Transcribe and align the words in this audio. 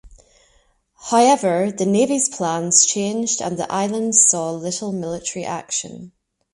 However, 1.11 1.71
the 1.71 1.85
Navy's 1.85 2.27
plans 2.27 2.87
changed 2.87 3.39
and 3.39 3.55
the 3.55 3.71
island 3.71 4.15
saw 4.15 4.49
little 4.49 4.91
military 4.91 5.45
action. 5.45 6.11